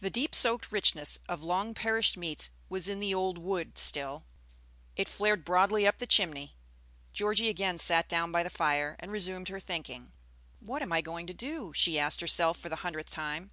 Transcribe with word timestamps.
The 0.00 0.10
deep 0.10 0.32
soaked 0.32 0.70
richness 0.70 1.18
of 1.28 1.42
long 1.42 1.74
perished 1.74 2.16
meats 2.16 2.50
was 2.68 2.88
in 2.88 3.00
the 3.00 3.12
old 3.12 3.36
wood 3.36 3.76
still. 3.76 4.26
It 4.94 5.08
flared 5.08 5.44
broadly 5.44 5.88
up 5.88 5.98
the 5.98 6.06
chimney. 6.06 6.54
Georgie 7.12 7.48
again 7.48 7.78
sat 7.78 8.08
down 8.08 8.30
by 8.30 8.44
the 8.44 8.48
fire 8.48 8.94
and 9.00 9.10
resumed 9.10 9.48
her 9.48 9.58
thinking. 9.58 10.12
"What 10.60 10.82
am 10.82 10.92
I 10.92 11.00
going 11.00 11.26
to 11.26 11.34
do?" 11.34 11.72
she 11.74 11.98
asked 11.98 12.20
herself 12.20 12.58
for 12.60 12.68
the 12.68 12.76
hundredth 12.86 13.10
time. 13.10 13.50